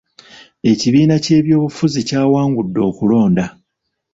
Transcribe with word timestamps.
Ekibiina 0.71 1.15
kye 1.23 1.33
eky'obufuzi 1.39 1.99
kyawangudde 2.07 2.79
okulonda. 2.89 3.45